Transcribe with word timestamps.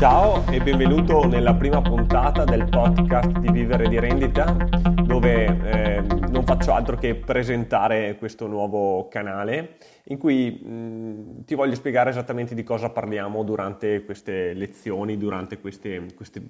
Ciao 0.00 0.50
e 0.50 0.62
benvenuto 0.62 1.26
nella 1.26 1.52
prima 1.52 1.82
puntata 1.82 2.44
del 2.44 2.66
podcast 2.70 3.38
di 3.38 3.52
Vivere 3.52 3.86
di 3.86 4.00
Rendita, 4.00 4.44
dove 5.04 5.44
eh, 5.44 6.00
non 6.00 6.42
faccio 6.46 6.72
altro 6.72 6.96
che 6.96 7.14
presentare 7.16 8.16
questo 8.16 8.46
nuovo 8.46 9.08
canale 9.08 9.76
in 10.04 10.16
cui 10.16 10.52
mh, 10.52 11.44
ti 11.44 11.54
voglio 11.54 11.74
spiegare 11.74 12.08
esattamente 12.08 12.54
di 12.54 12.62
cosa 12.62 12.88
parliamo 12.88 13.42
durante 13.42 14.02
queste 14.02 14.54
lezioni, 14.54 15.18
durante 15.18 15.60
queste, 15.60 16.06
queste 16.16 16.40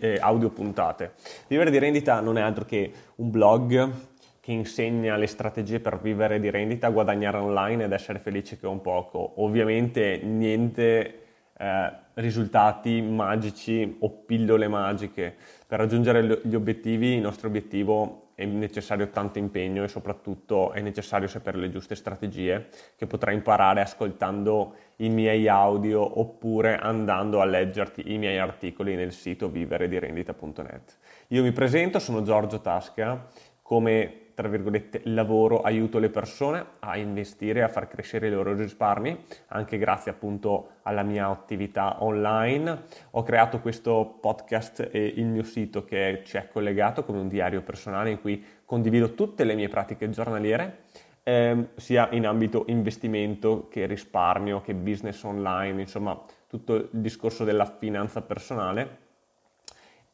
eh, 0.00 0.18
audio 0.20 0.50
puntate. 0.50 1.12
Vivere 1.46 1.70
di 1.70 1.78
Rendita 1.78 2.20
non 2.20 2.36
è 2.36 2.42
altro 2.42 2.66
che 2.66 2.92
un 3.14 3.30
blog 3.30 3.90
che 4.38 4.52
insegna 4.52 5.16
le 5.16 5.28
strategie 5.28 5.80
per 5.80 5.98
vivere 5.98 6.38
di 6.40 6.50
rendita, 6.50 6.90
guadagnare 6.90 7.38
online 7.38 7.84
ed 7.84 7.92
essere 7.92 8.18
felice 8.18 8.60
con 8.60 8.82
poco. 8.82 9.32
Ovviamente 9.36 10.20
niente 10.22 11.22
eh, 11.58 11.92
risultati 12.14 13.00
magici 13.00 13.96
o 14.00 14.10
pillole 14.24 14.68
magiche. 14.68 15.34
Per 15.66 15.78
raggiungere 15.78 16.40
gli 16.42 16.54
obiettivi, 16.54 17.14
il 17.14 17.20
nostro 17.20 17.48
obiettivo 17.48 18.30
è 18.34 18.44
necessario 18.44 19.08
tanto 19.08 19.38
impegno 19.38 19.82
e 19.82 19.88
soprattutto 19.88 20.70
è 20.70 20.80
necessario 20.80 21.26
sapere 21.26 21.58
le 21.58 21.70
giuste 21.70 21.96
strategie 21.96 22.68
che 22.96 23.08
potrai 23.08 23.34
imparare 23.34 23.80
ascoltando 23.80 24.74
i 24.96 25.08
miei 25.08 25.48
audio 25.48 26.20
oppure 26.20 26.76
andando 26.76 27.40
a 27.40 27.44
leggerti 27.44 28.12
i 28.12 28.18
miei 28.18 28.38
articoli 28.38 28.94
nel 28.94 29.12
sito 29.12 29.48
viveredirendita.net. 29.48 30.98
Io 31.28 31.42
mi 31.42 31.50
presento, 31.50 31.98
sono 31.98 32.22
Giorgio 32.22 32.60
Tasca, 32.60 33.26
come 33.60 34.27
tra 34.38 34.46
virgolette, 34.46 35.00
lavoro, 35.06 35.62
aiuto 35.62 35.98
le 35.98 36.10
persone 36.10 36.64
a 36.78 36.96
investire, 36.96 37.64
a 37.64 37.68
far 37.68 37.88
crescere 37.88 38.28
i 38.28 38.30
loro 38.30 38.54
risparmi, 38.54 39.24
anche 39.48 39.78
grazie 39.78 40.12
appunto 40.12 40.74
alla 40.82 41.02
mia 41.02 41.26
attività 41.26 42.04
online. 42.04 42.84
Ho 43.10 43.24
creato 43.24 43.58
questo 43.58 44.16
podcast 44.20 44.90
e 44.92 45.06
il 45.16 45.26
mio 45.26 45.42
sito 45.42 45.84
che 45.84 46.22
ci 46.24 46.36
è 46.36 46.46
collegato 46.46 47.02
come 47.02 47.18
un 47.18 47.26
diario 47.26 47.62
personale 47.62 48.10
in 48.10 48.20
cui 48.20 48.44
condivido 48.64 49.14
tutte 49.14 49.42
le 49.42 49.56
mie 49.56 49.68
pratiche 49.68 50.08
giornaliere, 50.08 50.82
eh, 51.24 51.70
sia 51.74 52.08
in 52.12 52.24
ambito 52.24 52.62
investimento 52.68 53.66
che 53.66 53.86
risparmio, 53.86 54.60
che 54.60 54.72
business 54.72 55.20
online, 55.24 55.80
insomma 55.80 56.16
tutto 56.46 56.76
il 56.76 56.88
discorso 56.92 57.42
della 57.42 57.66
finanza 57.66 58.22
personale 58.22 59.06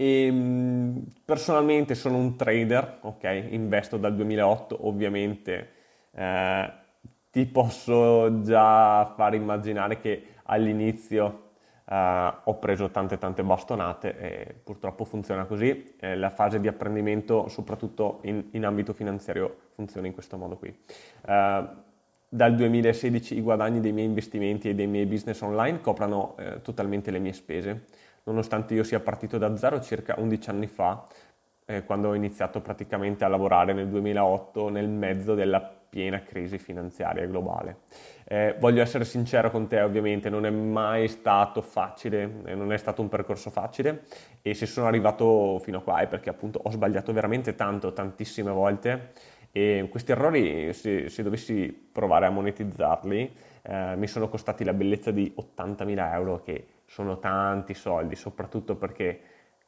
e, 0.00 0.24
ehm, 0.24 1.04
personalmente 1.26 1.94
sono 1.94 2.16
un 2.16 2.34
trader, 2.36 3.00
ok? 3.02 3.48
Investo 3.50 3.98
dal 3.98 4.14
2008, 4.14 4.86
ovviamente 4.86 5.68
eh, 6.12 6.72
ti 7.30 7.44
posso 7.44 8.40
già 8.40 9.12
far 9.14 9.34
immaginare 9.34 10.00
che 10.00 10.22
all'inizio 10.44 11.50
eh, 11.84 12.32
ho 12.44 12.58
preso 12.58 12.90
tante 12.90 13.18
tante 13.18 13.42
bastonate 13.42 14.16
e 14.18 14.54
purtroppo 14.64 15.04
funziona 15.04 15.44
così. 15.44 15.94
Eh, 16.00 16.16
la 16.16 16.30
fase 16.30 16.60
di 16.60 16.66
apprendimento, 16.66 17.48
soprattutto 17.48 18.20
in, 18.22 18.46
in, 18.52 18.64
ambito 18.64 18.94
finanziario, 18.94 19.54
funziona 19.74 20.06
in 20.06 20.14
questo 20.14 20.38
modo 20.38 20.56
qui. 20.56 20.74
Eh, 21.26 21.64
dal 22.32 22.54
2016 22.54 23.36
i 23.36 23.40
guadagni 23.42 23.80
dei 23.80 23.92
miei 23.92 24.06
investimenti 24.06 24.70
e 24.70 24.74
dei 24.74 24.86
miei 24.86 25.04
business 25.04 25.40
online 25.42 25.80
coprano 25.80 26.36
eh, 26.38 26.62
totalmente 26.62 27.10
le 27.10 27.18
mie 27.18 27.32
spese 27.32 27.86
nonostante 28.30 28.74
io 28.74 28.82
sia 28.82 29.00
partito 29.00 29.38
da 29.38 29.56
zero 29.56 29.80
circa 29.80 30.14
11 30.18 30.50
anni 30.50 30.66
fa, 30.66 31.04
eh, 31.66 31.84
quando 31.84 32.08
ho 32.08 32.14
iniziato 32.14 32.60
praticamente 32.60 33.24
a 33.24 33.28
lavorare 33.28 33.72
nel 33.72 33.88
2008 33.88 34.68
nel 34.68 34.88
mezzo 34.88 35.34
della 35.34 35.60
piena 35.60 36.22
crisi 36.22 36.56
finanziaria 36.56 37.26
globale. 37.26 37.78
Eh, 38.24 38.54
voglio 38.60 38.80
essere 38.80 39.04
sincero 39.04 39.50
con 39.50 39.66
te, 39.66 39.80
ovviamente 39.80 40.30
non 40.30 40.46
è 40.46 40.50
mai 40.50 41.08
stato 41.08 41.60
facile, 41.62 42.42
eh, 42.44 42.54
non 42.54 42.72
è 42.72 42.76
stato 42.76 43.02
un 43.02 43.08
percorso 43.08 43.50
facile 43.50 44.04
e 44.40 44.54
se 44.54 44.66
sono 44.66 44.86
arrivato 44.86 45.58
fino 45.58 45.78
a 45.78 45.82
qua 45.82 45.98
è 45.98 46.06
perché 46.06 46.30
appunto 46.30 46.60
ho 46.62 46.70
sbagliato 46.70 47.12
veramente 47.12 47.56
tanto, 47.56 47.92
tantissime 47.92 48.52
volte 48.52 49.10
e 49.52 49.88
questi 49.90 50.12
errori, 50.12 50.72
se, 50.72 51.08
se 51.08 51.22
dovessi 51.22 51.88
provare 51.92 52.26
a 52.26 52.30
monetizzarli, 52.30 53.32
eh, 53.62 53.96
mi 53.96 54.06
sono 54.06 54.28
costati 54.28 54.64
la 54.64 54.72
bellezza 54.72 55.10
di 55.10 55.32
80.000 55.36 56.12
euro 56.12 56.40
che 56.42 56.66
sono 56.86 57.18
tanti 57.18 57.74
soldi, 57.74 58.14
soprattutto 58.14 58.76
perché 58.76 59.20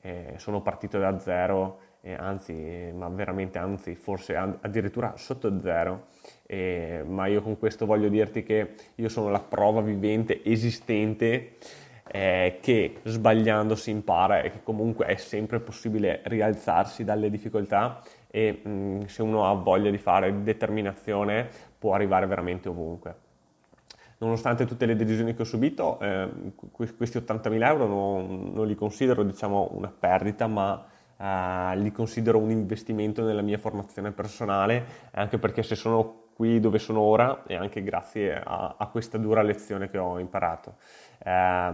eh, 0.00 0.34
sono 0.36 0.62
partito 0.62 0.98
da 0.98 1.18
zero, 1.18 1.80
eh, 2.00 2.14
anzi, 2.14 2.90
ma 2.92 3.08
veramente 3.08 3.58
anzi, 3.58 3.94
forse 3.94 4.36
addirittura 4.36 5.16
sotto 5.16 5.60
zero. 5.60 6.06
Ma 7.06 7.26
io 7.26 7.42
con 7.42 7.58
questo 7.58 7.84
voglio 7.84 8.08
dirti 8.08 8.42
che 8.42 8.74
io 8.94 9.08
sono 9.08 9.28
la 9.28 9.40
prova 9.40 9.82
vivente, 9.82 10.42
esistente, 10.44 11.56
eh, 12.10 12.58
che 12.60 13.00
sbagliando 13.04 13.74
si 13.74 13.90
impara 13.90 14.40
e 14.40 14.50
che 14.50 14.62
comunque 14.62 15.06
è 15.06 15.16
sempre 15.16 15.60
possibile 15.60 16.20
rialzarsi 16.24 17.04
dalle 17.04 17.30
difficoltà 17.30 18.02
e 18.30 18.60
mh, 18.62 18.70
mm, 18.70 19.00
se 19.04 19.22
uno 19.22 19.46
ha 19.46 19.52
voglia 19.54 19.90
di 19.90 19.98
fare 19.98 20.42
determinazione 20.42 21.48
può 21.78 21.94
arrivare 21.94 22.26
veramente 22.26 22.68
ovunque. 22.68 23.26
Nonostante 24.18 24.66
tutte 24.66 24.84
le 24.84 24.96
decisioni 24.96 25.34
che 25.34 25.42
ho 25.42 25.44
subito, 25.44 26.00
eh, 26.00 26.28
questi 26.72 27.18
80.000 27.18 27.64
euro 27.64 27.86
non, 27.86 28.50
non, 28.52 28.66
li 28.66 28.74
considero 28.74 29.22
diciamo, 29.22 29.68
una 29.74 29.92
perdita, 29.96 30.48
ma 30.48 30.84
eh, 31.16 31.76
li 31.76 31.92
considero 31.92 32.38
un 32.38 32.50
investimento 32.50 33.22
nella 33.22 33.42
mia 33.42 33.58
formazione 33.58 34.10
personale, 34.10 34.84
anche 35.12 35.38
perché 35.38 35.62
se 35.62 35.76
sono 35.76 36.27
qui 36.38 36.60
dove 36.60 36.78
sono 36.78 37.00
ora 37.00 37.42
è 37.48 37.56
anche 37.56 37.82
grazie 37.82 38.40
a, 38.40 38.76
a 38.78 38.86
questa 38.86 39.18
dura 39.18 39.42
lezione 39.42 39.90
che 39.90 39.98
ho 39.98 40.20
imparato. 40.20 40.76
Eh, 41.18 41.72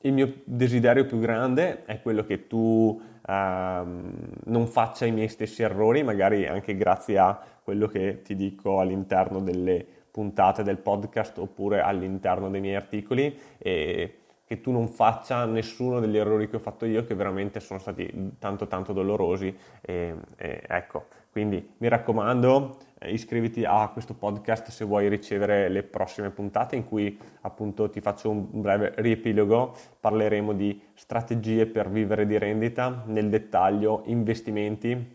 il 0.00 0.12
mio 0.12 0.40
desiderio 0.42 1.06
più 1.06 1.20
grande 1.20 1.84
è 1.84 2.02
quello 2.02 2.24
che 2.24 2.48
tu 2.48 3.00
ehm, 3.24 4.12
non 4.46 4.66
faccia 4.66 5.06
i 5.06 5.12
miei 5.12 5.28
stessi 5.28 5.62
errori, 5.62 6.02
magari 6.02 6.48
anche 6.48 6.76
grazie 6.76 7.16
a 7.16 7.40
quello 7.62 7.86
che 7.86 8.22
ti 8.22 8.34
dico 8.34 8.80
all'interno 8.80 9.38
delle 9.38 9.86
puntate 10.10 10.64
del 10.64 10.78
podcast 10.78 11.38
oppure 11.38 11.80
all'interno 11.80 12.50
dei 12.50 12.60
miei 12.60 12.74
articoli 12.74 13.38
e 13.56 14.22
che 14.46 14.60
tu 14.60 14.70
non 14.70 14.86
faccia 14.86 15.44
nessuno 15.44 15.98
degli 15.98 16.16
errori 16.16 16.48
che 16.48 16.56
ho 16.56 16.60
fatto 16.60 16.84
io 16.86 17.04
che 17.04 17.14
veramente 17.14 17.58
sono 17.58 17.80
stati 17.80 18.36
tanto 18.38 18.68
tanto 18.68 18.92
dolorosi 18.92 19.54
e, 19.80 20.14
e 20.36 20.62
ecco. 20.68 21.06
Quindi 21.32 21.74
mi 21.78 21.88
raccomando 21.88 22.78
eh, 22.98 23.12
iscriviti 23.12 23.64
a 23.64 23.90
questo 23.92 24.14
podcast 24.14 24.68
se 24.68 24.84
vuoi 24.84 25.08
ricevere 25.08 25.68
le 25.68 25.82
prossime 25.82 26.30
puntate 26.30 26.76
in 26.76 26.86
cui 26.86 27.18
appunto 27.42 27.90
ti 27.90 28.00
faccio 28.00 28.30
un 28.30 28.60
breve 28.60 28.94
riepilogo. 28.96 29.74
Parleremo 30.00 30.52
di 30.52 30.80
strategie 30.94 31.66
per 31.66 31.90
vivere 31.90 32.24
di 32.24 32.38
rendita 32.38 33.02
nel 33.06 33.28
dettaglio 33.28 34.02
investimenti 34.06 35.14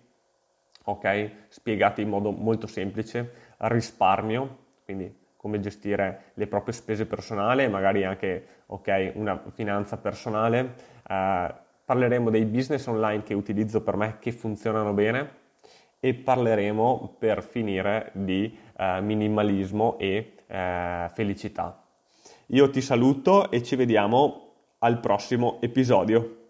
ok? 0.83 1.31
Spiegati 1.47 2.01
in 2.01 2.09
modo 2.09 2.31
molto 2.31 2.67
semplice. 2.67 3.31
Risparmio 3.57 4.57
quindi 4.83 5.20
come 5.41 5.59
gestire 5.59 6.33
le 6.35 6.45
proprie 6.45 6.71
spese 6.71 7.07
personali, 7.07 7.67
magari 7.67 8.03
anche 8.05 8.45
okay, 8.67 9.11
una 9.15 9.41
finanza 9.49 9.97
personale. 9.97 10.75
Eh, 11.07 11.53
parleremo 11.83 12.29
dei 12.29 12.45
business 12.45 12.85
online 12.85 13.23
che 13.23 13.33
utilizzo 13.33 13.81
per 13.81 13.95
me 13.95 14.17
che 14.19 14.31
funzionano 14.31 14.93
bene 14.93 15.39
e 15.99 16.13
parleremo 16.13 17.15
per 17.17 17.41
finire 17.41 18.11
di 18.13 18.55
eh, 18.77 19.01
minimalismo 19.01 19.97
e 19.97 20.33
eh, 20.45 21.09
felicità. 21.11 21.85
Io 22.47 22.69
ti 22.69 22.81
saluto 22.81 23.49
e 23.49 23.63
ci 23.63 23.75
vediamo 23.75 24.49
al 24.77 24.99
prossimo 24.99 25.57
episodio. 25.59 26.40